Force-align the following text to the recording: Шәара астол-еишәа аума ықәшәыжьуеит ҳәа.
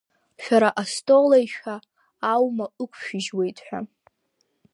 Шәара 0.43 0.69
астол-еишәа 0.81 1.75
аума 2.33 2.65
ықәшәыжьуеит 2.83 3.57
ҳәа. 3.65 3.79